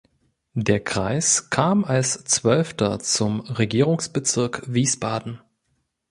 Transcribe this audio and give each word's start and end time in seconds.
Der 0.55 0.79
Kreis 0.83 1.51
kam 1.51 1.85
als 1.85 2.23
zwölfter 2.23 2.97
zum 3.01 3.41
Regierungsbezirks 3.41 4.61
Wiesbaden. 4.65 5.39